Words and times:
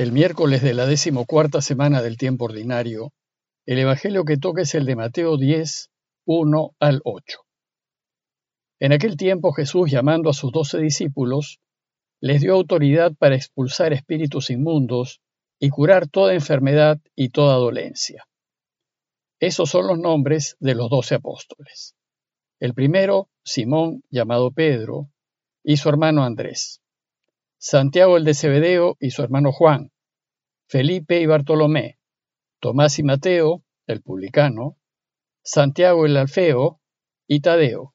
El 0.00 0.12
miércoles 0.12 0.62
de 0.62 0.72
la 0.72 0.86
decimocuarta 0.86 1.60
semana 1.60 2.00
del 2.00 2.16
tiempo 2.16 2.46
ordinario, 2.46 3.12
el 3.66 3.80
Evangelio 3.80 4.24
que 4.24 4.38
toca 4.38 4.62
es 4.62 4.74
el 4.74 4.86
de 4.86 4.96
Mateo 4.96 5.36
10, 5.36 5.90
1 6.24 6.74
al 6.80 7.02
8. 7.04 7.40
En 8.80 8.94
aquel 8.94 9.18
tiempo 9.18 9.52
Jesús, 9.52 9.90
llamando 9.90 10.30
a 10.30 10.32
sus 10.32 10.52
doce 10.52 10.78
discípulos, 10.78 11.60
les 12.18 12.40
dio 12.40 12.54
autoridad 12.54 13.12
para 13.14 13.36
expulsar 13.36 13.92
espíritus 13.92 14.48
inmundos 14.48 15.20
y 15.58 15.68
curar 15.68 16.08
toda 16.08 16.32
enfermedad 16.32 16.98
y 17.14 17.28
toda 17.28 17.56
dolencia. 17.56 18.26
Esos 19.38 19.68
son 19.68 19.86
los 19.86 19.98
nombres 19.98 20.56
de 20.60 20.76
los 20.76 20.88
doce 20.88 21.16
apóstoles. 21.16 21.94
El 22.58 22.72
primero, 22.72 23.28
Simón, 23.44 24.02
llamado 24.08 24.50
Pedro, 24.50 25.10
y 25.62 25.76
su 25.76 25.90
hermano 25.90 26.24
Andrés. 26.24 26.80
Santiago 27.62 28.16
el 28.16 28.24
de 28.24 28.32
Cebedeo 28.32 28.96
y 29.00 29.10
su 29.10 29.22
hermano 29.22 29.52
Juan, 29.52 29.92
Felipe 30.66 31.20
y 31.20 31.26
Bartolomé, 31.26 31.98
Tomás 32.58 32.98
y 32.98 33.02
Mateo, 33.02 33.62
el 33.86 34.00
publicano, 34.00 34.78
Santiago 35.44 36.06
el 36.06 36.16
Alfeo 36.16 36.80
y 37.26 37.40
Tadeo, 37.40 37.94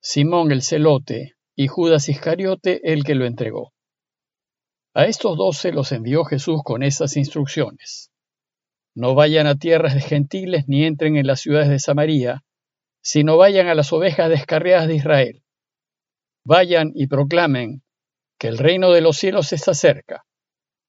Simón 0.00 0.50
el 0.50 0.60
celote 0.60 1.36
y 1.54 1.68
Judas 1.68 2.08
Iscariote 2.08 2.80
el 2.92 3.04
que 3.04 3.14
lo 3.14 3.26
entregó. 3.26 3.72
A 4.92 5.04
estos 5.04 5.36
doce 5.36 5.70
los 5.70 5.92
envió 5.92 6.24
Jesús 6.24 6.62
con 6.64 6.82
estas 6.82 7.16
instrucciones. 7.16 8.10
No 8.92 9.14
vayan 9.14 9.46
a 9.46 9.54
tierras 9.54 9.94
de 9.94 10.00
gentiles 10.00 10.64
ni 10.66 10.84
entren 10.84 11.16
en 11.16 11.28
las 11.28 11.38
ciudades 11.38 11.68
de 11.68 11.78
Samaria, 11.78 12.44
sino 13.02 13.36
vayan 13.36 13.68
a 13.68 13.76
las 13.76 13.92
ovejas 13.92 14.28
descarriadas 14.30 14.88
de 14.88 14.96
Israel. 14.96 15.44
Vayan 16.44 16.90
y 16.92 17.06
proclamen 17.06 17.84
que 18.38 18.48
el 18.48 18.58
reino 18.58 18.92
de 18.92 19.00
los 19.00 19.16
cielos 19.16 19.52
está 19.52 19.74
cerca. 19.74 20.24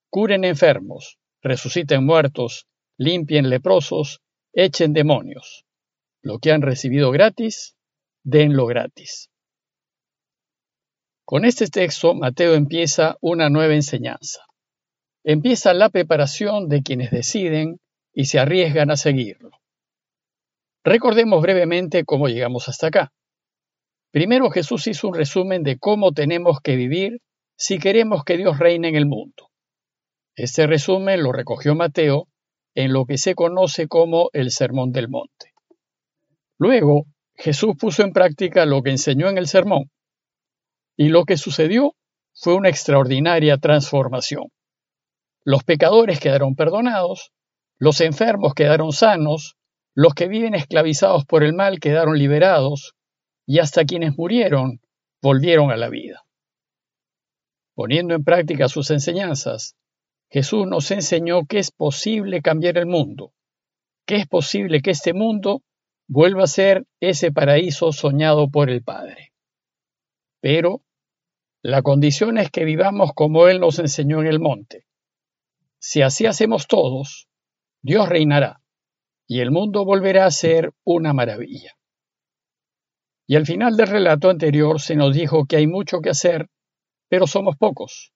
Curen 0.09 0.43
enfermos, 0.43 1.17
resuciten 1.41 2.05
muertos, 2.05 2.67
limpien 2.97 3.49
leprosos, 3.49 4.21
echen 4.53 4.93
demonios. 4.93 5.65
Lo 6.21 6.39
que 6.39 6.51
han 6.51 6.61
recibido 6.61 7.11
gratis, 7.11 7.75
denlo 8.23 8.65
gratis. 8.65 9.29
Con 11.25 11.45
este 11.45 11.67
texto, 11.67 12.13
Mateo 12.13 12.53
empieza 12.55 13.17
una 13.21 13.49
nueva 13.49 13.73
enseñanza. 13.73 14.45
Empieza 15.23 15.73
la 15.73 15.89
preparación 15.89 16.69
de 16.69 16.83
quienes 16.83 17.11
deciden 17.11 17.79
y 18.13 18.25
se 18.25 18.39
arriesgan 18.39 18.91
a 18.91 18.97
seguirlo. 18.97 19.51
Recordemos 20.85 21.41
brevemente 21.41 22.05
cómo 22.05 22.29
llegamos 22.29 22.69
hasta 22.69 22.87
acá. 22.87 23.11
Primero 24.11 24.49
Jesús 24.49 24.87
hizo 24.87 25.09
un 25.09 25.15
resumen 25.15 25.63
de 25.63 25.77
cómo 25.77 26.13
tenemos 26.13 26.61
que 26.61 26.77
vivir 26.77 27.19
si 27.57 27.79
queremos 27.79 28.23
que 28.23 28.37
Dios 28.37 28.59
reine 28.59 28.89
en 28.89 28.95
el 28.95 29.07
mundo. 29.07 29.49
Este 30.35 30.67
resumen 30.67 31.23
lo 31.23 31.31
recogió 31.31 31.73
Mateo 31.73 32.27
en 32.75 32.93
lo 32.93 33.05
que 33.05 33.17
se 33.17 33.33
conoce 33.33 33.87
como 33.87 34.29
el 34.33 34.51
Sermón 34.51 34.91
del 34.91 35.09
Monte. 35.09 35.53
Luego, 36.59 37.05
Jesús 37.33 37.75
puso 37.79 38.03
en 38.03 38.13
práctica 38.13 38.67
lo 38.67 38.83
que 38.83 38.91
enseñó 38.91 39.29
en 39.29 39.39
el 39.39 39.47
sermón, 39.47 39.89
y 40.95 41.09
lo 41.09 41.25
que 41.25 41.37
sucedió 41.37 41.95
fue 42.33 42.53
una 42.53 42.69
extraordinaria 42.69 43.57
transformación. 43.57 44.51
Los 45.43 45.63
pecadores 45.63 46.19
quedaron 46.19 46.55
perdonados, 46.55 47.31
los 47.79 48.01
enfermos 48.01 48.53
quedaron 48.53 48.91
sanos, 48.91 49.55
los 49.95 50.13
que 50.13 50.27
viven 50.27 50.53
esclavizados 50.53 51.25
por 51.25 51.43
el 51.43 51.53
mal 51.53 51.79
quedaron 51.79 52.19
liberados, 52.19 52.93
y 53.47 53.59
hasta 53.59 53.85
quienes 53.85 54.15
murieron 54.15 54.81
volvieron 55.21 55.71
a 55.71 55.77
la 55.77 55.89
vida. 55.89 56.26
Poniendo 57.77 58.15
en 58.15 58.23
práctica 58.23 58.69
sus 58.69 58.89
enseñanzas, 58.89 59.75
Jesús 60.31 60.65
nos 60.65 60.89
enseñó 60.89 61.45
que 61.45 61.59
es 61.59 61.69
posible 61.69 62.41
cambiar 62.41 62.79
el 62.79 62.87
mundo, 62.87 63.33
que 64.07 64.15
es 64.15 64.25
posible 64.25 64.81
que 64.81 64.89
este 64.89 65.13
mundo 65.13 65.61
vuelva 66.07 66.45
a 66.45 66.47
ser 66.47 66.87
ese 66.99 67.31
paraíso 67.31 67.91
soñado 67.91 68.49
por 68.49 68.71
el 68.71 68.81
Padre. 68.81 69.31
Pero 70.41 70.81
la 71.61 71.83
condición 71.83 72.39
es 72.39 72.49
que 72.49 72.65
vivamos 72.65 73.11
como 73.13 73.47
Él 73.47 73.59
nos 73.59 73.77
enseñó 73.77 74.21
en 74.21 74.27
el 74.27 74.39
monte. 74.39 74.87
Si 75.77 76.01
así 76.01 76.25
hacemos 76.25 76.65
todos, 76.65 77.27
Dios 77.83 78.09
reinará 78.09 78.59
y 79.27 79.41
el 79.41 79.51
mundo 79.51 79.85
volverá 79.85 80.25
a 80.25 80.31
ser 80.31 80.73
una 80.83 81.13
maravilla. 81.13 81.77
Y 83.27 83.35
al 83.35 83.45
final 83.45 83.77
del 83.77 83.85
relato 83.85 84.31
anterior 84.31 84.81
se 84.81 84.95
nos 84.95 85.13
dijo 85.13 85.45
que 85.45 85.57
hay 85.57 85.67
mucho 85.67 86.01
que 86.01 86.09
hacer 86.09 86.49
pero 87.09 87.27
somos 87.27 87.55
pocos. 87.57 88.11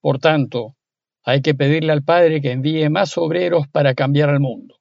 Por 0.00 0.18
tanto, 0.18 0.76
hay 1.24 1.42
que 1.42 1.54
pedirle 1.54 1.92
al 1.92 2.04
Padre 2.04 2.40
que 2.40 2.52
envíe 2.52 2.88
más 2.88 3.18
obreros 3.18 3.66
para 3.68 3.94
cambiar 3.94 4.30
al 4.30 4.40
mundo. 4.40 4.76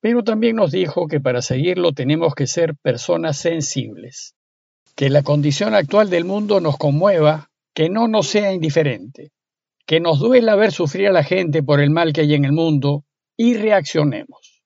Pero 0.00 0.24
también 0.24 0.56
nos 0.56 0.72
dijo 0.72 1.06
que 1.06 1.20
para 1.20 1.42
seguirlo 1.42 1.92
tenemos 1.92 2.34
que 2.34 2.46
ser 2.46 2.74
personas 2.76 3.36
sensibles, 3.36 4.34
que 4.96 5.10
la 5.10 5.22
condición 5.22 5.74
actual 5.74 6.10
del 6.10 6.24
mundo 6.24 6.60
nos 6.60 6.78
conmueva, 6.78 7.50
que 7.74 7.90
no 7.90 8.08
nos 8.08 8.26
sea 8.26 8.52
indiferente, 8.52 9.30
que 9.86 10.00
nos 10.00 10.18
duela 10.18 10.56
ver 10.56 10.72
sufrir 10.72 11.08
a 11.08 11.12
la 11.12 11.22
gente 11.22 11.62
por 11.62 11.80
el 11.80 11.90
mal 11.90 12.12
que 12.12 12.22
hay 12.22 12.34
en 12.34 12.44
el 12.44 12.52
mundo 12.52 13.04
y 13.36 13.54
reaccionemos. 13.56 14.62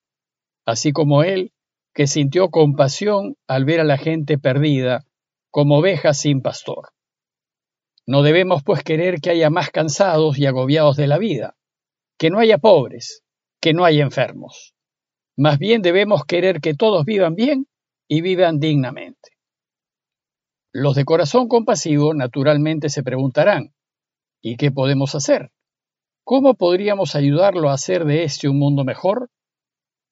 Así 0.65 0.93
como 0.93 1.23
Él, 1.23 1.53
que 1.93 2.07
sintió 2.07 2.49
compasión 2.49 3.37
al 3.47 3.65
ver 3.65 3.81
a 3.81 3.85
la 3.85 3.99
gente 3.99 4.39
perdida, 4.39 5.05
como 5.51 5.79
ovejas 5.79 6.19
sin 6.19 6.43
pastor. 6.43 6.94
No 8.07 8.23
debemos 8.23 8.63
pues 8.63 8.83
querer 8.83 9.21
que 9.21 9.31
haya 9.31 9.49
más 9.51 9.71
cansados 9.71 10.39
y 10.39 10.47
agobiados 10.47 10.97
de 10.97 11.07
la 11.07 11.19
vida, 11.19 11.57
que 12.19 12.31
no 12.31 12.39
haya 12.39 12.59
pobres, 12.59 13.23
que 13.61 13.73
no 13.73 13.85
haya 13.85 14.03
enfermos. 14.03 14.75
Más 15.37 15.59
bien 15.59 15.83
debemos 15.83 16.25
querer 16.27 16.61
que 16.61 16.75
todos 16.75 17.05
vivan 17.05 17.35
bien 17.35 17.67
y 18.07 18.21
vivan 18.21 18.61
dignamente. 18.61 19.31
Los 20.73 20.97
de 20.97 21.05
corazón 21.05 21.49
compasivo 21.49 22.15
naturalmente 22.15 22.89
se 22.89 23.03
preguntarán, 23.03 23.75
¿y 24.43 24.57
qué 24.57 24.71
podemos 24.71 25.15
hacer? 25.15 25.51
¿Cómo 26.25 26.55
podríamos 26.55 27.15
ayudarlo 27.15 27.71
a 27.71 27.75
hacer 27.75 28.05
de 28.05 28.25
este 28.25 28.49
un 28.49 28.59
mundo 28.59 28.85
mejor? 28.85 29.31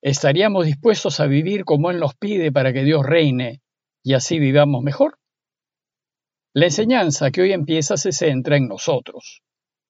¿Estaríamos 0.02 0.66
dispuestos 0.66 1.20
a 1.20 1.26
vivir 1.26 1.64
como 1.64 1.90
Él 1.90 2.00
nos 2.00 2.14
pide 2.14 2.52
para 2.52 2.72
que 2.72 2.84
Dios 2.84 3.04
reine 3.04 3.60
y 4.02 4.14
así 4.14 4.38
vivamos 4.38 4.82
mejor? 4.82 5.18
La 6.54 6.66
enseñanza 6.66 7.30
que 7.30 7.40
hoy 7.40 7.52
empieza 7.52 7.96
se 7.96 8.12
centra 8.12 8.58
en 8.58 8.68
nosotros, 8.68 9.40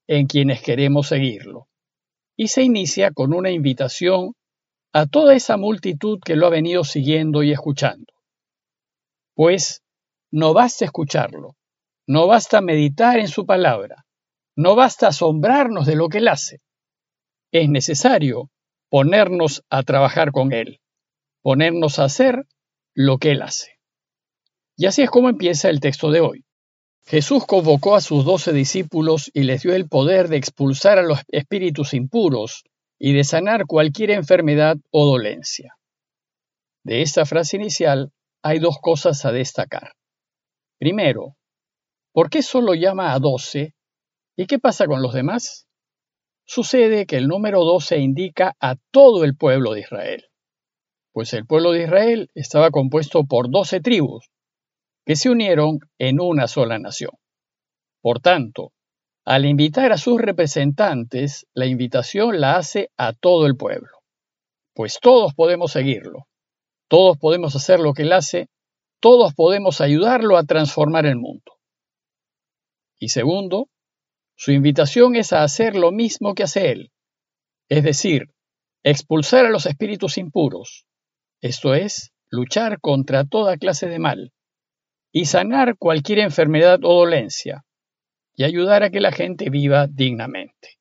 en 0.07 0.29
quienes 0.29 0.63
queremos 0.63 1.09
seguirlo, 1.09 1.67
y 2.37 2.49
se 2.49 2.63
inicia 2.63 3.11
con 3.11 3.35
una 3.35 3.51
invitación 3.51 4.35
a 4.93 5.07
toda 5.07 5.35
esa 5.35 5.57
multitud 5.57 6.21
que 6.25 6.37
lo 6.37 6.47
ha 6.47 6.51
venido 6.51 6.85
siguiendo 6.85 7.43
y 7.43 7.51
escuchando. 7.51 8.13
Pues 9.35 9.83
no 10.31 10.55
basta 10.55 10.85
escucharlo, 10.85 11.57
no 12.07 12.29
basta 12.29 12.61
meditar 12.61 13.19
en 13.19 13.27
su 13.27 13.45
palabra, 13.45 14.07
no 14.55 14.77
basta 14.77 15.09
asombrarnos 15.09 15.85
de 15.85 15.97
lo 15.97 16.09
que 16.09 16.19
él 16.19 16.29
hace. 16.29 16.61
Es 17.51 17.69
necesario 17.69 18.51
ponernos 18.89 19.65
a 19.69 19.83
trabajar 19.83 20.31
con 20.31 20.53
él, 20.53 20.79
ponernos 21.43 21.99
a 21.99 22.05
hacer 22.05 22.47
lo 22.95 23.19
que 23.19 23.33
él 23.33 23.43
hace. 23.43 23.81
Y 24.77 24.87
así 24.87 25.03
es 25.03 25.11
como 25.11 25.29
empieza 25.29 25.69
el 25.69 25.81
texto 25.81 26.13
de 26.13 26.21
hoy. 26.21 26.45
Jesús 27.05 27.45
convocó 27.47 27.95
a 27.97 28.01
sus 28.01 28.25
doce 28.25 28.53
discípulos 28.53 29.31
y 29.35 29.43
les 29.43 29.63
dio 29.63 29.75
el 29.75 29.89
poder 29.89 30.29
de 30.29 30.37
expulsar 30.37 30.99
a 30.99 31.03
los 31.03 31.21
espíritus 31.29 31.95
impuros 31.95 32.65
y 32.99 33.13
de 33.13 33.25
sanar 33.25 33.67
cualquier 33.67 34.13
enfermedad 34.13 34.77
o 34.91 35.07
dolencia. 35.07 35.77
De 36.85 37.03
esta 37.03 37.27
frase 37.27 37.57
inicial 37.57 38.13
hay 38.43 38.59
dos 38.59 38.79
cosas 38.81 39.25
a 39.25 39.33
destacar. 39.33 39.93
Primero, 40.79 41.37
¿por 42.13 42.31
qué 42.31 42.43
solo 42.43 42.75
llama 42.75 43.13
a 43.13 43.19
doce? 43.19 43.75
¿Y 44.37 44.47
qué 44.47 44.59
pasa 44.59 44.87
con 44.87 45.03
los 45.03 45.13
demás? 45.13 45.67
Sucede 46.45 47.07
que 47.07 47.17
el 47.17 47.29
número 47.29 47.65
doce 47.65 47.99
indica 47.99 48.55
a 48.61 48.77
todo 48.91 49.25
el 49.25 49.37
pueblo 49.37 49.73
de 49.73 49.81
Israel, 49.81 50.25
pues 51.13 51.33
el 51.35 51.47
pueblo 51.47 51.73
de 51.73 51.85
Israel 51.85 52.31
estaba 52.35 52.71
compuesto 52.71 53.25
por 53.25 53.51
doce 53.51 53.81
tribus, 53.81 54.29
que 55.05 55.17
se 55.17 55.31
unieron 55.31 55.81
en 55.99 56.21
una 56.21 56.47
sola 56.47 56.79
nación. 56.79 57.13
Por 58.01 58.21
tanto, 58.21 58.73
al 59.25 59.45
invitar 59.45 59.93
a 59.93 59.99
sus 59.99 60.21
representantes, 60.21 61.47
la 61.55 61.67
invitación 61.67 62.41
la 62.41 62.57
hace 62.57 62.91
a 62.97 63.13
todo 63.13 63.47
el 63.47 63.57
pueblo, 63.57 64.03
pues 64.75 64.99
todos 65.01 65.35
podemos 65.35 65.73
seguirlo, 65.73 66.27
todos 66.89 67.19
podemos 67.19 67.55
hacer 67.55 67.79
lo 67.79 67.95
que 67.95 68.03
él 68.03 68.13
hace, 68.13 68.49
todos 69.01 69.35
podemos 69.35 69.81
ayudarlo 69.81 70.37
a 70.37 70.45
transformar 70.45 71.07
el 71.07 71.17
mundo. 71.17 71.59
Y 72.99 73.09
segundo, 73.09 73.69
su 74.37 74.53
invitación 74.53 75.15
es 75.15 75.33
a 75.33 75.43
hacer 75.43 75.77
lo 75.77 75.93
mismo 75.93 76.35
que 76.35 76.45
hace 76.45 76.73
él, 76.73 76.93
es 77.69 77.85
decir, 77.85 78.33
expulsar 78.83 79.47
a 79.47 79.51
los 79.51 79.67
espíritus 79.67 80.19
impuros, 80.19 80.87
esto 81.41 81.75
es, 81.75 82.13
luchar 82.29 82.81
contra 82.81 83.25
toda 83.25 83.57
clase 83.57 83.89
de 83.89 83.99
mal, 83.99 84.33
y 85.13 85.27
sanar 85.27 85.77
cualquier 85.77 86.21
enfermedad 86.21 86.81
o 86.83 86.95
dolencia 86.95 87.65
y 88.35 88.45
ayudar 88.45 88.83
a 88.83 88.91
que 88.91 89.01
la 89.01 89.13
gente 89.13 89.51
viva 89.51 89.87
dignamente. 89.87 90.79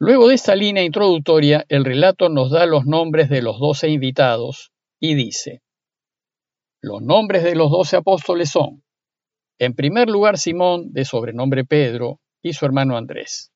Luego 0.00 0.28
de 0.28 0.34
esta 0.34 0.54
línea 0.54 0.84
introductoria, 0.84 1.64
el 1.68 1.84
relato 1.84 2.28
nos 2.28 2.50
da 2.50 2.66
los 2.66 2.86
nombres 2.86 3.28
de 3.28 3.42
los 3.42 3.58
doce 3.58 3.88
invitados 3.88 4.72
y 4.98 5.14
dice, 5.14 5.60
los 6.80 7.02
nombres 7.02 7.42
de 7.42 7.56
los 7.56 7.70
doce 7.70 7.96
apóstoles 7.96 8.50
son, 8.50 8.84
en 9.58 9.74
primer 9.74 10.08
lugar, 10.08 10.38
Simón, 10.38 10.92
de 10.92 11.04
sobrenombre 11.04 11.64
Pedro, 11.64 12.20
y 12.40 12.52
su 12.52 12.64
hermano 12.64 12.96
Andrés. 12.96 13.52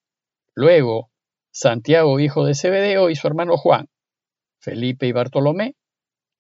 Luego, 0.55 1.11
Santiago, 1.53 2.19
hijo 2.19 2.45
de 2.45 2.57
Zebedeo, 2.57 3.09
y 3.09 3.15
su 3.15 3.29
hermano 3.29 3.57
Juan, 3.57 3.87
Felipe 4.59 5.07
y 5.07 5.13
Bartolomé, 5.13 5.77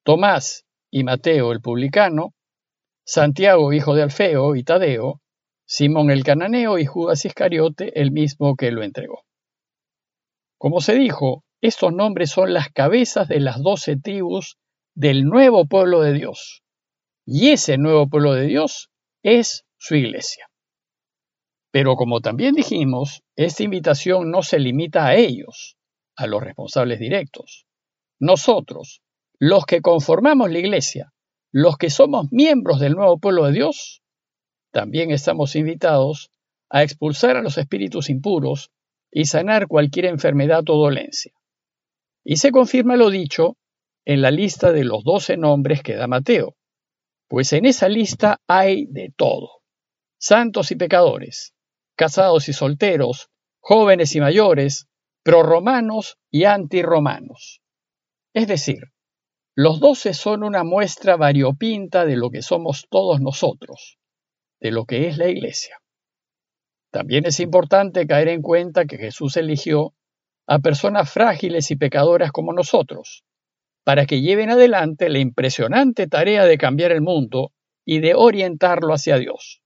Tomás 0.02 0.64
y 0.90 1.04
Mateo 1.04 1.52
el 1.52 1.60
publicano, 1.60 2.34
Santiago, 3.04 3.72
hijo 3.72 3.94
de 3.94 4.02
Alfeo 4.02 4.54
y 4.54 4.62
Tadeo, 4.62 5.20
Simón 5.66 6.10
el 6.10 6.22
cananeo 6.22 6.78
y 6.78 6.86
Judas 6.86 7.24
Iscariote, 7.24 8.00
el 8.00 8.12
mismo 8.12 8.56
que 8.56 8.70
lo 8.70 8.82
entregó. 8.82 9.24
Como 10.58 10.80
se 10.80 10.94
dijo, 10.94 11.44
estos 11.60 11.92
nombres 11.92 12.30
son 12.30 12.52
las 12.52 12.68
cabezas 12.70 13.28
de 13.28 13.40
las 13.40 13.60
doce 13.62 13.96
tribus 13.96 14.58
del 14.94 15.24
nuevo 15.24 15.66
pueblo 15.66 16.00
de 16.02 16.12
Dios. 16.12 16.62
Y 17.24 17.50
ese 17.50 17.78
nuevo 17.78 18.08
pueblo 18.08 18.34
de 18.34 18.46
Dios 18.46 18.90
es 19.22 19.64
su 19.78 19.94
iglesia. 19.94 20.48
Pero 21.70 21.96
como 21.96 22.20
también 22.20 22.54
dijimos, 22.54 23.22
esta 23.34 23.62
invitación 23.62 24.30
no 24.30 24.42
se 24.42 24.58
limita 24.58 25.06
a 25.06 25.14
ellos, 25.14 25.76
a 26.16 26.26
los 26.26 26.42
responsables 26.42 27.00
directos. 27.00 27.66
Nosotros, 28.20 29.00
los 29.38 29.64
que 29.64 29.80
conformamos 29.80 30.50
la 30.50 30.58
iglesia, 30.58 31.11
los 31.52 31.76
que 31.76 31.90
somos 31.90 32.32
miembros 32.32 32.80
del 32.80 32.94
nuevo 32.94 33.18
pueblo 33.18 33.44
de 33.44 33.52
Dios, 33.52 34.02
también 34.72 35.10
estamos 35.10 35.54
invitados 35.54 36.30
a 36.70 36.82
expulsar 36.82 37.36
a 37.36 37.42
los 37.42 37.58
espíritus 37.58 38.08
impuros 38.08 38.70
y 39.10 39.26
sanar 39.26 39.68
cualquier 39.68 40.06
enfermedad 40.06 40.64
o 40.70 40.76
dolencia. 40.76 41.32
Y 42.24 42.36
se 42.36 42.50
confirma 42.50 42.96
lo 42.96 43.10
dicho 43.10 43.58
en 44.06 44.22
la 44.22 44.30
lista 44.30 44.72
de 44.72 44.84
los 44.84 45.04
doce 45.04 45.36
nombres 45.36 45.82
que 45.82 45.94
da 45.94 46.06
Mateo, 46.06 46.56
pues 47.28 47.52
en 47.52 47.66
esa 47.66 47.88
lista 47.88 48.40
hay 48.46 48.86
de 48.86 49.12
todo, 49.14 49.62
santos 50.18 50.70
y 50.70 50.76
pecadores, 50.76 51.54
casados 51.96 52.48
y 52.48 52.54
solteros, 52.54 53.28
jóvenes 53.60 54.16
y 54.16 54.20
mayores, 54.20 54.88
proromanos 55.22 56.16
y 56.30 56.44
antirromanos. 56.44 57.60
Es 58.32 58.48
decir, 58.48 58.91
los 59.54 59.80
doce 59.80 60.14
son 60.14 60.44
una 60.44 60.64
muestra 60.64 61.16
variopinta 61.16 62.06
de 62.06 62.16
lo 62.16 62.30
que 62.30 62.40
somos 62.40 62.86
todos 62.88 63.20
nosotros, 63.20 63.98
de 64.60 64.70
lo 64.70 64.86
que 64.86 65.08
es 65.08 65.18
la 65.18 65.28
Iglesia. 65.28 65.78
También 66.90 67.26
es 67.26 67.38
importante 67.38 68.06
caer 68.06 68.28
en 68.28 68.40
cuenta 68.40 68.86
que 68.86 68.96
Jesús 68.96 69.36
eligió 69.36 69.92
a 70.46 70.58
personas 70.60 71.12
frágiles 71.12 71.70
y 71.70 71.76
pecadoras 71.76 72.32
como 72.32 72.54
nosotros, 72.54 73.24
para 73.84 74.06
que 74.06 74.22
lleven 74.22 74.48
adelante 74.48 75.10
la 75.10 75.18
impresionante 75.18 76.06
tarea 76.06 76.46
de 76.46 76.56
cambiar 76.56 76.92
el 76.92 77.02
mundo 77.02 77.52
y 77.84 78.00
de 78.00 78.14
orientarlo 78.14 78.94
hacia 78.94 79.18
Dios. 79.18 79.60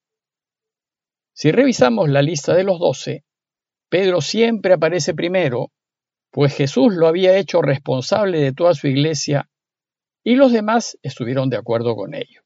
Si 1.33 1.53
revisamos 1.53 2.09
la 2.09 2.23
lista 2.23 2.55
de 2.55 2.65
los 2.65 2.81
doce, 2.81 3.25
Pedro 3.89 4.21
siempre 4.21 4.75
aparece 4.75 5.15
primero, 5.15 5.71
pues 6.33 6.57
Jesús 6.57 6.95
lo 6.95 7.07
había 7.07 7.37
hecho 7.37 7.63
responsable 7.63 8.41
de 8.41 8.53
toda 8.53 8.75
su 8.75 8.89
iglesia 8.89 9.49
y 10.27 10.35
los 10.35 10.51
demás 10.51 10.99
estuvieron 11.03 11.51
de 11.51 11.57
acuerdo 11.57 11.95
con 11.95 12.13
ello. 12.13 12.43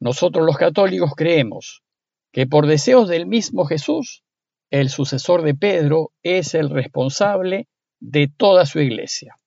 Nosotros 0.00 0.44
los 0.44 0.56
católicos 0.56 1.12
creemos 1.16 1.84
que 2.32 2.48
por 2.48 2.66
deseos 2.66 3.08
del 3.08 3.26
mismo 3.26 3.64
Jesús, 3.64 4.24
el 4.70 4.90
sucesor 4.90 5.42
de 5.42 5.54
Pedro 5.54 6.10
es 6.24 6.52
el 6.54 6.70
responsable 6.70 7.68
de 8.00 8.26
toda 8.26 8.66
su 8.66 8.80
iglesia. 8.80 9.38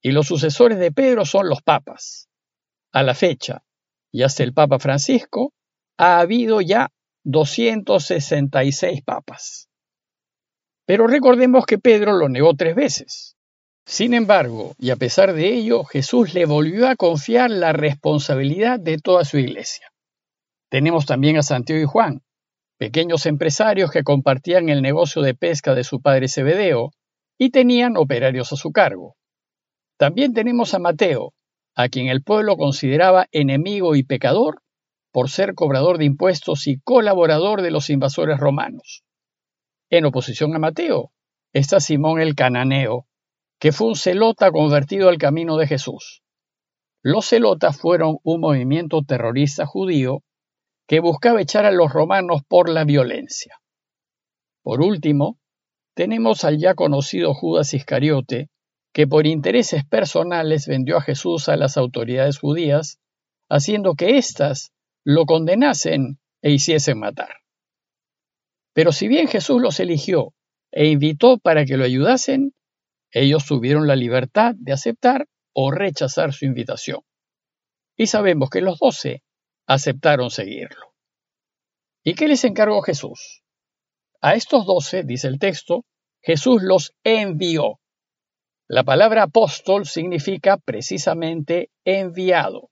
Y 0.00 0.12
los 0.12 0.26
sucesores 0.26 0.78
de 0.78 0.90
Pedro 0.90 1.26
son 1.26 1.50
los 1.50 1.60
papas. 1.60 2.30
A 2.92 3.02
la 3.02 3.14
fecha, 3.14 3.62
y 4.10 4.22
hasta 4.22 4.42
el 4.42 4.54
Papa 4.54 4.78
Francisco, 4.78 5.52
ha 5.98 6.18
habido 6.18 6.62
ya 6.62 6.88
266 7.24 9.02
papas. 9.02 9.68
Pero 10.86 11.06
recordemos 11.08 11.66
que 11.66 11.76
Pedro 11.76 12.14
lo 12.14 12.30
negó 12.30 12.54
tres 12.54 12.74
veces. 12.74 13.37
Sin 13.88 14.12
embargo, 14.12 14.74
y 14.78 14.90
a 14.90 14.96
pesar 14.96 15.32
de 15.32 15.48
ello, 15.48 15.82
Jesús 15.82 16.34
le 16.34 16.44
volvió 16.44 16.88
a 16.88 16.94
confiar 16.94 17.50
la 17.50 17.72
responsabilidad 17.72 18.78
de 18.78 18.98
toda 18.98 19.24
su 19.24 19.38
iglesia. 19.38 19.90
Tenemos 20.68 21.06
también 21.06 21.38
a 21.38 21.42
Santiago 21.42 21.80
y 21.80 21.86
Juan, 21.86 22.20
pequeños 22.76 23.24
empresarios 23.24 23.90
que 23.90 24.02
compartían 24.02 24.68
el 24.68 24.82
negocio 24.82 25.22
de 25.22 25.34
pesca 25.34 25.74
de 25.74 25.84
su 25.84 26.02
padre 26.02 26.28
Zebedeo 26.28 26.90
y 27.38 27.48
tenían 27.48 27.96
operarios 27.96 28.52
a 28.52 28.56
su 28.56 28.72
cargo. 28.72 29.16
También 29.96 30.34
tenemos 30.34 30.74
a 30.74 30.78
Mateo, 30.78 31.32
a 31.74 31.88
quien 31.88 32.08
el 32.08 32.22
pueblo 32.22 32.58
consideraba 32.58 33.26
enemigo 33.32 33.96
y 33.96 34.02
pecador, 34.02 34.60
por 35.12 35.30
ser 35.30 35.54
cobrador 35.54 35.96
de 35.96 36.04
impuestos 36.04 36.66
y 36.66 36.78
colaborador 36.78 37.62
de 37.62 37.70
los 37.70 37.88
invasores 37.88 38.38
romanos. 38.38 39.02
En 39.88 40.04
oposición 40.04 40.54
a 40.54 40.58
Mateo 40.58 41.10
está 41.54 41.80
Simón 41.80 42.20
el 42.20 42.34
cananeo, 42.34 43.07
que 43.58 43.72
fue 43.72 43.88
un 43.88 43.96
celota 43.96 44.50
convertido 44.50 45.08
al 45.08 45.18
camino 45.18 45.56
de 45.56 45.66
Jesús. 45.66 46.22
Los 47.02 47.28
celotas 47.28 47.76
fueron 47.76 48.18
un 48.22 48.40
movimiento 48.40 49.02
terrorista 49.02 49.66
judío 49.66 50.22
que 50.86 51.00
buscaba 51.00 51.40
echar 51.40 51.66
a 51.66 51.72
los 51.72 51.92
romanos 51.92 52.42
por 52.48 52.68
la 52.68 52.84
violencia. 52.84 53.60
Por 54.62 54.80
último, 54.80 55.38
tenemos 55.94 56.44
al 56.44 56.58
ya 56.58 56.74
conocido 56.74 57.34
Judas 57.34 57.74
Iscariote, 57.74 58.48
que 58.92 59.06
por 59.06 59.26
intereses 59.26 59.84
personales 59.84 60.66
vendió 60.66 60.96
a 60.96 61.02
Jesús 61.02 61.48
a 61.48 61.56
las 61.56 61.76
autoridades 61.76 62.38
judías, 62.38 62.98
haciendo 63.48 63.94
que 63.94 64.18
éstas 64.18 64.72
lo 65.04 65.26
condenasen 65.26 66.18
e 66.42 66.50
hiciesen 66.52 66.98
matar. 66.98 67.36
Pero 68.72 68.92
si 68.92 69.08
bien 69.08 69.28
Jesús 69.28 69.60
los 69.60 69.80
eligió 69.80 70.34
e 70.70 70.86
invitó 70.86 71.38
para 71.38 71.64
que 71.64 71.76
lo 71.76 71.84
ayudasen, 71.84 72.52
ellos 73.10 73.46
tuvieron 73.46 73.86
la 73.86 73.96
libertad 73.96 74.54
de 74.56 74.72
aceptar 74.72 75.26
o 75.52 75.70
rechazar 75.70 76.32
su 76.32 76.44
invitación. 76.44 77.00
Y 77.96 78.06
sabemos 78.06 78.50
que 78.50 78.60
los 78.60 78.78
doce 78.78 79.22
aceptaron 79.66 80.30
seguirlo. 80.30 80.94
¿Y 82.04 82.14
qué 82.14 82.28
les 82.28 82.44
encargó 82.44 82.80
Jesús? 82.82 83.42
A 84.20 84.34
estos 84.34 84.66
doce, 84.66 85.02
dice 85.04 85.28
el 85.28 85.38
texto, 85.38 85.84
Jesús 86.22 86.62
los 86.62 86.94
envió. 87.04 87.80
La 88.68 88.84
palabra 88.84 89.24
apóstol 89.24 89.86
significa 89.86 90.58
precisamente 90.58 91.70
enviado. 91.84 92.70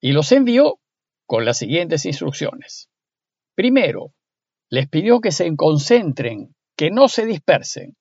Y 0.00 0.12
los 0.12 0.32
envió 0.32 0.80
con 1.26 1.44
las 1.44 1.58
siguientes 1.58 2.04
instrucciones. 2.04 2.88
Primero, 3.54 4.12
les 4.70 4.88
pidió 4.88 5.20
que 5.20 5.32
se 5.32 5.54
concentren, 5.56 6.54
que 6.76 6.90
no 6.90 7.08
se 7.08 7.26
dispersen. 7.26 7.96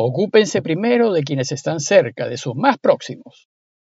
Ocúpense 0.00 0.62
primero 0.62 1.12
de 1.12 1.24
quienes 1.24 1.50
están 1.50 1.80
cerca, 1.80 2.28
de 2.28 2.36
sus 2.36 2.54
más 2.54 2.78
próximos. 2.78 3.48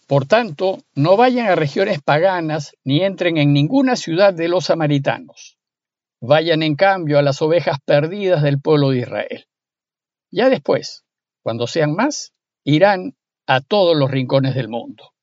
Por 0.06 0.26
tanto, 0.26 0.80
no 0.94 1.16
vayan 1.16 1.46
a 1.46 1.54
regiones 1.54 2.02
paganas 2.02 2.76
ni 2.84 3.02
entren 3.02 3.38
en 3.38 3.54
ninguna 3.54 3.96
ciudad 3.96 4.34
de 4.34 4.48
los 4.48 4.66
samaritanos. 4.66 5.56
Vayan 6.20 6.62
en 6.62 6.76
cambio 6.76 7.18
a 7.18 7.22
las 7.22 7.40
ovejas 7.40 7.78
perdidas 7.86 8.42
del 8.42 8.60
pueblo 8.60 8.90
de 8.90 8.98
Israel. 8.98 9.46
Ya 10.30 10.50
después, 10.50 11.06
cuando 11.42 11.66
sean 11.66 11.94
más, 11.94 12.34
irán 12.64 13.16
a 13.46 13.62
todos 13.62 13.96
los 13.96 14.10
rincones 14.10 14.54
del 14.54 14.68
mundo. 14.68 15.14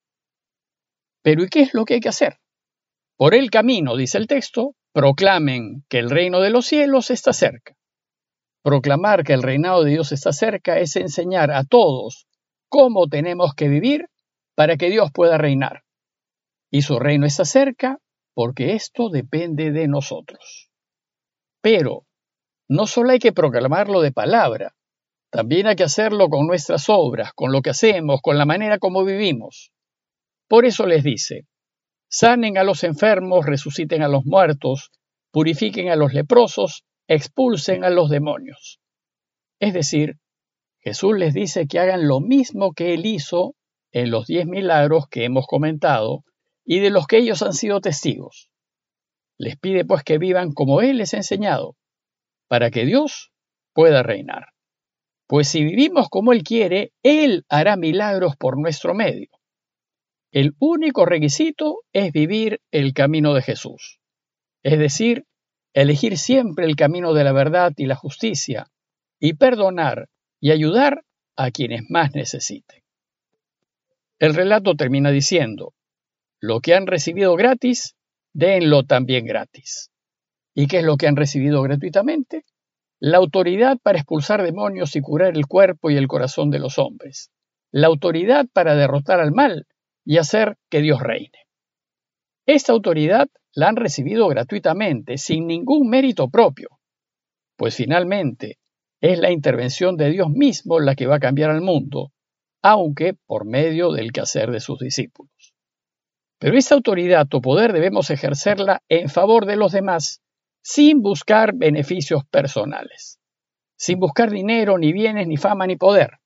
Pero 1.22 1.44
¿y 1.44 1.50
qué 1.50 1.62
es 1.62 1.76
lo 1.76 1.86
que 1.86 1.94
hay 1.94 2.00
que 2.00 2.10
hacer? 2.10 2.40
Por 3.18 3.36
el 3.36 3.52
camino, 3.52 3.96
dice 3.96 4.18
el 4.18 4.26
texto, 4.26 4.74
proclamen 4.94 5.86
que 5.90 6.00
el 6.00 6.10
reino 6.10 6.40
de 6.40 6.50
los 6.50 6.66
cielos 6.66 7.12
está 7.12 7.34
cerca. 7.34 7.76
Proclamar 8.64 9.24
que 9.24 9.34
el 9.34 9.42
reinado 9.42 9.84
de 9.84 9.92
Dios 9.92 10.12
está 10.12 10.34
cerca 10.34 10.80
es 10.80 10.96
enseñar 10.96 11.52
a 11.52 11.64
todos 11.64 12.28
cómo 12.70 13.08
tenemos 13.08 13.54
que 13.56 13.68
vivir 13.68 14.08
para 14.56 14.78
que 14.78 14.90
Dios 14.90 15.12
pueda 15.14 15.38
reinar. 15.38 15.84
Y 16.70 16.84
su 16.84 17.00
reino 17.00 17.26
está 17.26 17.44
cerca 17.44 18.00
porque 18.34 18.74
esto 18.74 19.10
depende 19.10 19.72
de 19.72 19.88
nosotros. 19.88 20.70
Pero 21.62 22.06
no 22.70 22.88
solo 22.88 23.12
hay 23.12 23.20
que 23.20 23.34
proclamarlo 23.34 24.02
de 24.02 24.12
palabra, 24.12 24.76
también 25.32 25.68
hay 25.68 25.76
que 25.76 25.84
hacerlo 25.84 26.30
con 26.30 26.46
nuestras 26.46 26.90
obras, 26.90 27.34
con 27.34 27.52
lo 27.52 27.62
que 27.62 27.70
hacemos, 27.70 28.22
con 28.22 28.38
la 28.38 28.46
manera 28.46 28.80
como 28.80 29.04
vivimos. 29.04 29.72
Por 30.48 30.66
eso 30.66 30.86
les 30.86 31.04
dice, 31.04 31.48
sanen 32.10 32.58
a 32.58 32.64
los 32.64 32.84
enfermos, 32.84 33.46
resuciten 33.46 34.04
a 34.04 34.10
los 34.10 34.26
muertos, 34.26 34.92
purifiquen 35.32 35.90
a 35.90 35.96
los 35.96 36.14
leprosos, 36.14 36.84
expulsen 37.14 37.84
a 37.84 37.90
los 37.90 38.10
demonios. 38.10 38.80
Es 39.60 39.74
decir, 39.74 40.18
Jesús 40.80 41.18
les 41.18 41.34
dice 41.34 41.68
que 41.68 41.78
hagan 41.78 42.08
lo 42.08 42.22
mismo 42.22 42.72
que 42.72 42.94
Él 42.94 43.06
hizo 43.06 43.54
en 43.92 44.12
los 44.12 44.28
diez 44.28 44.46
milagros 44.46 45.08
que 45.10 45.26
hemos 45.26 45.46
comentado 45.46 46.24
y 46.64 46.80
de 46.80 46.90
los 46.90 47.08
que 47.08 47.18
ellos 47.18 47.42
han 47.42 47.52
sido 47.52 47.82
testigos. 47.82 48.50
Les 49.38 49.58
pide 49.58 49.84
pues 49.84 50.04
que 50.04 50.20
vivan 50.20 50.54
como 50.54 50.82
Él 50.82 51.00
les 51.00 51.14
ha 51.14 51.18
enseñado, 51.18 51.76
para 52.48 52.72
que 52.72 52.86
Dios 52.86 53.34
pueda 53.74 54.04
reinar. 54.04 54.54
Pues 55.28 55.50
si 55.50 55.66
vivimos 55.66 56.08
como 56.08 56.32
Él 56.32 56.44
quiere, 56.44 56.94
Él 57.04 57.44
hará 57.50 57.76
milagros 57.76 58.38
por 58.38 58.58
nuestro 58.58 58.94
medio. 58.94 59.28
El 60.32 60.56
único 60.60 61.06
requisito 61.06 61.80
es 61.92 62.14
vivir 62.14 62.62
el 62.72 62.94
camino 62.94 63.34
de 63.34 63.42
Jesús, 63.42 64.00
es 64.64 64.80
decir, 64.80 65.26
elegir 65.74 66.18
siempre 66.18 66.66
el 66.66 66.76
camino 66.76 67.14
de 67.14 67.24
la 67.24 67.32
verdad 67.32 67.74
y 67.78 67.86
la 67.86 67.96
justicia, 67.96 68.68
y 69.20 69.34
perdonar 69.34 70.10
y 70.40 70.52
ayudar 70.52 71.04
a 71.36 71.52
quienes 71.52 71.84
más 71.90 72.14
necesiten. 72.14 72.82
El 74.20 74.34
relato 74.34 74.76
termina 74.76 75.12
diciendo, 75.12 75.74
lo 76.40 76.60
que 76.60 76.74
han 76.74 76.88
recibido 76.88 77.36
gratis, 77.36 77.96
denlo 78.34 78.84
también 78.84 79.26
gratis. 79.26 79.92
¿Y 80.54 80.68
qué 80.68 80.80
es 80.80 80.84
lo 80.84 80.98
que 80.98 81.08
han 81.08 81.16
recibido 81.16 81.62
gratuitamente? 81.62 82.44
La 83.00 83.18
autoridad 83.18 83.78
para 83.82 84.00
expulsar 84.00 84.44
demonios 84.44 84.96
y 84.96 85.02
curar 85.02 85.36
el 85.36 85.48
cuerpo 85.48 85.90
y 85.90 85.98
el 85.98 86.08
corazón 86.08 86.52
de 86.52 86.60
los 86.60 86.78
hombres. 86.78 87.32
La 87.72 87.88
autoridad 87.88 88.46
para 88.52 88.76
derrotar 88.76 89.20
al 89.20 89.32
mal 89.32 89.66
y 90.04 90.18
hacer 90.18 90.58
que 90.70 90.82
Dios 90.82 91.02
reine. 91.02 91.48
Esta 92.54 92.74
autoridad 92.74 93.30
la 93.54 93.70
han 93.70 93.78
recibido 93.78 94.28
gratuitamente, 94.28 95.18
sin 95.18 95.48
ningún 95.48 95.88
mérito 95.88 96.30
propio, 96.30 96.68
pues 97.56 97.78
finalmente 97.78 98.60
es 99.00 99.20
la 99.20 99.32
intervención 99.32 99.96
de 99.96 100.10
Dios 100.10 100.30
mismo 100.30 100.82
la 100.82 100.96
que 100.96 101.08
va 101.08 101.16
a 101.16 101.22
cambiar 101.22 101.50
al 101.50 101.62
mundo, 101.62 102.12
aunque 102.62 103.14
por 103.26 103.46
medio 103.46 103.94
del 103.94 104.12
quehacer 104.12 104.52
de 104.52 104.60
sus 104.60 104.80
discípulos. 104.80 105.32
Pero 106.40 106.58
esta 106.58 106.76
autoridad 106.76 107.26
o 107.32 107.40
poder 107.40 107.72
debemos 107.72 108.10
ejercerla 108.10 108.84
en 108.90 109.08
favor 109.08 109.46
de 109.46 109.56
los 109.56 109.72
demás, 109.72 110.22
sin 110.62 111.02
buscar 111.02 111.54
beneficios 111.56 112.26
personales, 112.26 113.18
sin 113.78 113.98
buscar 113.98 114.30
dinero, 114.30 114.78
ni 114.78 114.92
bienes, 114.92 115.26
ni 115.26 115.38
fama, 115.38 115.68
ni 115.68 115.78
poder, 115.78 116.20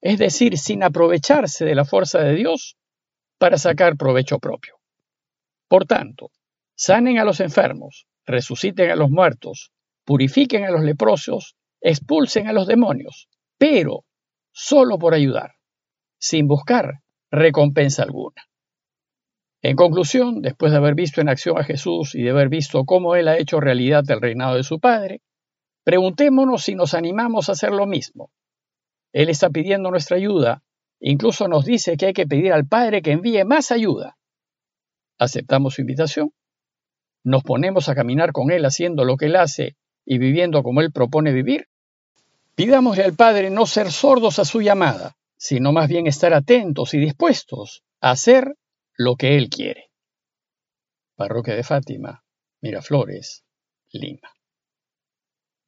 es 0.00 0.18
decir, 0.18 0.58
sin 0.58 0.82
aprovecharse 0.82 1.64
de 1.64 1.76
la 1.76 1.84
fuerza 1.84 2.18
de 2.18 2.34
Dios 2.34 2.76
para 3.38 3.56
sacar 3.56 3.96
provecho 3.96 4.40
propio. 4.40 4.80
Por 5.74 5.86
tanto, 5.86 6.30
sanen 6.76 7.18
a 7.18 7.24
los 7.24 7.40
enfermos, 7.40 8.06
resuciten 8.24 8.92
a 8.92 8.94
los 8.94 9.10
muertos, 9.10 9.72
purifiquen 10.04 10.64
a 10.64 10.70
los 10.70 10.84
leprosos, 10.84 11.56
expulsen 11.80 12.46
a 12.46 12.52
los 12.52 12.68
demonios, 12.68 13.28
pero 13.58 14.04
solo 14.52 15.00
por 15.00 15.14
ayudar, 15.14 15.54
sin 16.16 16.46
buscar 16.46 17.00
recompensa 17.28 18.04
alguna. 18.04 18.40
En 19.62 19.74
conclusión, 19.74 20.42
después 20.42 20.70
de 20.70 20.78
haber 20.78 20.94
visto 20.94 21.20
en 21.20 21.28
acción 21.28 21.58
a 21.58 21.64
Jesús 21.64 22.14
y 22.14 22.22
de 22.22 22.30
haber 22.30 22.50
visto 22.50 22.84
cómo 22.84 23.16
Él 23.16 23.26
ha 23.26 23.36
hecho 23.36 23.58
realidad 23.58 24.08
el 24.08 24.20
reinado 24.20 24.54
de 24.54 24.62
su 24.62 24.78
Padre, 24.78 25.22
preguntémonos 25.82 26.62
si 26.62 26.76
nos 26.76 26.94
animamos 26.94 27.48
a 27.48 27.52
hacer 27.52 27.72
lo 27.72 27.88
mismo. 27.88 28.30
Él 29.12 29.28
está 29.28 29.50
pidiendo 29.50 29.90
nuestra 29.90 30.18
ayuda 30.18 30.62
Incluso 31.00 31.48
nos 31.48 31.66
dice 31.66 31.96
que 31.96 32.06
hay 32.06 32.12
que 32.14 32.26
pedir 32.26 32.52
al 32.52 32.66
Padre 32.66 33.02
que 33.02 33.12
envíe 33.12 33.44
más 33.44 33.72
ayuda. 33.72 34.16
¿Aceptamos 35.18 35.74
su 35.74 35.80
invitación? 35.80 36.32
¿Nos 37.22 37.42
ponemos 37.42 37.88
a 37.88 37.94
caminar 37.94 38.32
con 38.32 38.50
Él 38.50 38.64
haciendo 38.64 39.04
lo 39.04 39.16
que 39.16 39.26
Él 39.26 39.36
hace 39.36 39.76
y 40.04 40.18
viviendo 40.18 40.62
como 40.62 40.80
Él 40.80 40.92
propone 40.92 41.32
vivir? 41.32 41.68
Pidámosle 42.54 43.04
al 43.04 43.14
Padre 43.14 43.50
no 43.50 43.66
ser 43.66 43.90
sordos 43.90 44.38
a 44.38 44.44
su 44.44 44.60
llamada, 44.60 45.16
sino 45.36 45.72
más 45.72 45.88
bien 45.88 46.06
estar 46.06 46.34
atentos 46.34 46.94
y 46.94 46.98
dispuestos 46.98 47.82
a 48.00 48.10
hacer 48.10 48.56
lo 48.96 49.16
que 49.16 49.36
Él 49.36 49.48
quiere. 49.48 49.90
Parroquia 51.16 51.54
de 51.54 51.62
Fátima, 51.62 52.24
Miraflores, 52.60 53.44
Lima. 53.92 54.30